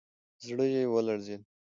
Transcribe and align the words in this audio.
زړه 0.45 0.65
يې 0.73 0.81
ولړزېد. 0.93 1.41